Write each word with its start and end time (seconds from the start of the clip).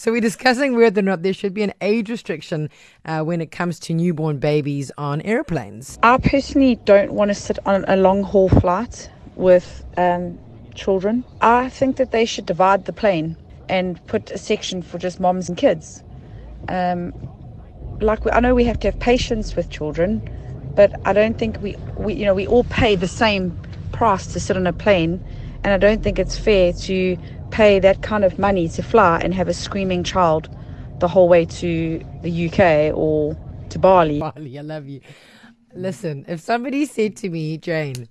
So 0.00 0.12
we're 0.12 0.22
discussing 0.22 0.76
whether 0.76 1.00
or 1.00 1.02
not 1.02 1.22
there 1.22 1.34
should 1.34 1.52
be 1.52 1.62
an 1.62 1.74
age 1.82 2.08
restriction 2.08 2.70
uh, 3.04 3.20
when 3.20 3.42
it 3.42 3.50
comes 3.50 3.78
to 3.80 3.92
newborn 3.92 4.38
babies 4.38 4.90
on 4.96 5.20
airplanes. 5.20 5.98
I 6.02 6.16
personally 6.16 6.76
don't 6.86 7.12
want 7.12 7.28
to 7.28 7.34
sit 7.34 7.58
on 7.66 7.84
a 7.86 7.96
long 7.96 8.22
haul 8.22 8.48
flight 8.48 9.10
with 9.36 9.84
um, 9.98 10.38
children. 10.74 11.22
I 11.42 11.68
think 11.68 11.98
that 11.98 12.12
they 12.12 12.24
should 12.24 12.46
divide 12.46 12.86
the 12.86 12.94
plane 12.94 13.36
and 13.68 14.02
put 14.06 14.30
a 14.30 14.38
section 14.38 14.80
for 14.80 14.96
just 14.96 15.20
moms 15.20 15.50
and 15.50 15.58
kids. 15.58 16.02
Um, 16.70 17.12
like 18.00 18.24
we, 18.24 18.30
I 18.30 18.40
know 18.40 18.54
we 18.54 18.64
have 18.64 18.80
to 18.80 18.90
have 18.92 18.98
patience 19.00 19.54
with 19.54 19.68
children, 19.68 20.26
but 20.74 20.98
I 21.04 21.12
don't 21.12 21.38
think 21.38 21.60
we, 21.60 21.76
we 21.98 22.14
you 22.14 22.24
know 22.24 22.32
we 22.32 22.46
all 22.46 22.64
pay 22.64 22.96
the 22.96 23.06
same 23.06 23.54
price 23.92 24.28
to 24.28 24.40
sit 24.40 24.56
on 24.56 24.66
a 24.66 24.72
plane, 24.72 25.22
and 25.62 25.74
I 25.74 25.76
don't 25.76 26.02
think 26.02 26.18
it's 26.18 26.38
fair 26.38 26.72
to 26.72 27.18
pay 27.50 27.78
that 27.80 28.02
kind 28.02 28.24
of 28.24 28.38
money 28.38 28.68
to 28.68 28.82
fly 28.82 29.20
and 29.22 29.34
have 29.34 29.48
a 29.48 29.54
screaming 29.54 30.04
child 30.04 30.48
the 31.00 31.08
whole 31.08 31.28
way 31.28 31.44
to 31.44 32.04
the 32.22 32.48
UK 32.48 32.96
or 32.96 33.36
to 33.70 33.78
Bali. 33.78 34.20
Bali, 34.20 34.58
I 34.58 34.62
love 34.62 34.86
you. 34.86 35.00
Listen, 35.74 36.24
if 36.28 36.40
somebody 36.40 36.84
said 36.84 37.16
to 37.16 37.28
me, 37.28 37.56
Jane, 37.56 38.08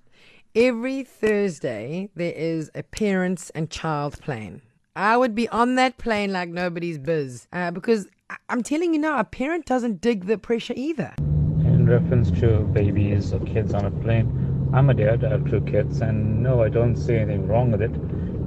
every 0.56 1.04
Thursday 1.04 2.10
there 2.16 2.34
is 2.34 2.72
a 2.74 2.84
parents 2.84 3.50
and 3.52 3.70
child 3.70 4.20
plane. 4.22 4.62
I 4.96 5.18
would 5.18 5.36
be 5.36 5.48
on 5.50 5.76
that 5.76 5.98
plane 5.98 6.34
like 6.34 6.50
nobody's 6.50 6.98
biz 6.98 7.48
uh, 7.54 7.72
because 7.72 8.08
I'm 8.50 8.64
telling 8.64 8.94
you 8.94 9.00
now, 9.00 9.20
a 9.20 9.24
parent 9.24 9.66
doesn't 9.66 10.02
dig 10.02 10.26
the 10.26 10.38
pressure 10.38 10.74
either. 10.76 11.14
In 11.20 11.88
reference 11.88 12.32
to 12.40 12.60
babies 12.60 13.34
or 13.34 13.40
kids 13.40 13.74
on 13.74 13.86
a 13.86 13.92
plane, 13.92 14.70
I'm 14.74 14.90
a 14.90 14.94
dad, 14.94 15.24
I 15.24 15.30
have 15.30 15.50
two 15.50 15.62
kids, 15.62 16.02
and 16.02 16.44
no, 16.44 16.62
I 16.62 16.70
don't 16.70 16.96
see 16.96 17.16
anything 17.16 17.48
wrong 17.48 17.72
with 17.72 17.82
it 17.82 17.92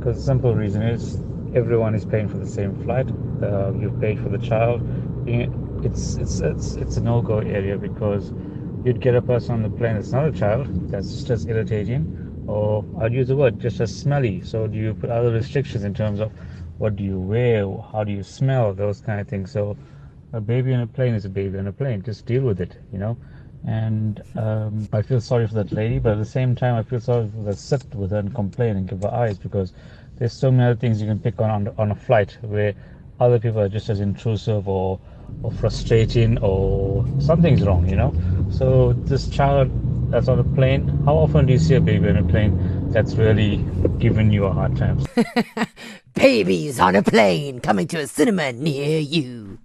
because 0.02 0.16
the 0.16 0.22
simple 0.24 0.52
reason 0.52 0.82
is 0.82 1.20
everyone 1.54 1.94
is 1.94 2.04
paying 2.04 2.28
for 2.28 2.36
the 2.38 2.46
same 2.46 2.74
flight. 2.82 3.08
Uh, 3.40 3.72
you 3.74 3.96
paid 4.00 4.18
for 4.18 4.28
the 4.30 4.38
child. 4.38 4.82
It's, 5.28 6.16
it's, 6.16 6.40
it's, 6.40 6.74
it's 6.74 6.96
a 6.96 7.00
no 7.00 7.22
go 7.22 7.38
area 7.38 7.78
because 7.78 8.32
you'd 8.84 9.00
get 9.00 9.14
a 9.14 9.22
person 9.22 9.52
on 9.52 9.62
the 9.62 9.70
plane 9.70 9.94
that's 9.94 10.10
not 10.10 10.26
a 10.26 10.32
child, 10.32 10.66
that's 10.90 11.22
just 11.22 11.48
irritating, 11.48 12.44
or 12.48 12.84
I'd 13.00 13.12
use 13.12 13.28
the 13.28 13.36
word 13.36 13.60
just 13.60 13.80
as 13.80 13.96
smelly. 13.96 14.40
So, 14.42 14.66
do 14.66 14.76
you 14.76 14.92
put 14.92 15.08
other 15.08 15.30
restrictions 15.30 15.84
in 15.84 15.94
terms 15.94 16.18
of 16.18 16.32
what 16.78 16.96
do 16.96 17.04
you 17.04 17.20
wear, 17.20 17.64
how 17.92 18.02
do 18.02 18.10
you 18.10 18.24
smell, 18.24 18.74
those 18.74 19.00
kind 19.00 19.20
of 19.20 19.28
things. 19.28 19.52
So 19.52 19.76
a 20.32 20.40
baby 20.40 20.74
on 20.74 20.80
a 20.80 20.86
plane 20.88 21.14
is 21.14 21.24
a 21.24 21.28
baby 21.28 21.58
on 21.58 21.68
a 21.68 21.72
plane. 21.72 22.02
Just 22.02 22.26
deal 22.26 22.42
with 22.42 22.60
it, 22.60 22.76
you 22.92 22.98
know. 22.98 23.16
And 23.66 24.22
um, 24.36 24.88
I 24.92 25.02
feel 25.02 25.20
sorry 25.20 25.46
for 25.46 25.54
that 25.54 25.72
lady, 25.72 25.98
but 25.98 26.12
at 26.12 26.18
the 26.18 26.24
same 26.24 26.54
time, 26.54 26.74
I 26.74 26.82
feel 26.82 27.00
sorry 27.00 27.28
for 27.28 27.42
the 27.44 27.54
sit 27.54 27.84
with 27.94 28.10
her 28.10 28.18
and 28.18 28.34
complain 28.34 28.76
and 28.76 28.88
give 28.88 29.02
her 29.02 29.12
eyes 29.12 29.38
because 29.38 29.72
there's 30.18 30.32
so 30.32 30.50
many 30.50 30.70
other 30.70 30.78
things 30.78 31.00
you 31.00 31.06
can 31.06 31.18
pick 31.18 31.40
on 31.40 31.50
on, 31.50 31.74
on 31.78 31.90
a 31.90 31.94
flight 31.94 32.36
where 32.42 32.74
other 33.20 33.38
people 33.38 33.60
are 33.60 33.68
just 33.68 33.88
as 33.88 34.00
intrusive 34.00 34.68
or 34.68 34.98
or 35.42 35.52
frustrating 35.52 36.38
or 36.38 37.06
something's 37.20 37.62
wrong, 37.62 37.88
you 37.88 37.96
know. 37.96 38.14
So 38.50 38.92
this 38.92 39.28
child 39.28 39.70
that's 40.10 40.28
on 40.28 40.38
a 40.38 40.44
plane, 40.44 40.88
how 41.04 41.14
often 41.16 41.46
do 41.46 41.52
you 41.52 41.58
see 41.58 41.74
a 41.74 41.80
baby 41.80 42.08
on 42.08 42.16
a 42.16 42.24
plane 42.24 42.90
that's 42.90 43.14
really 43.14 43.64
giving 43.98 44.30
you 44.30 44.44
a 44.44 44.52
hard 44.52 44.76
time? 44.76 45.00
Babies 46.14 46.78
on 46.78 46.94
a 46.94 47.02
plane 47.02 47.60
coming 47.60 47.88
to 47.88 48.00
a 48.00 48.06
cinema 48.06 48.52
near 48.52 48.98
you. 48.98 49.58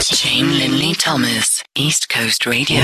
Jane 0.00 0.58
Linley 0.58 0.94
Thomas, 0.94 1.62
East 1.76 2.08
Coast 2.08 2.46
Radio. 2.46 2.82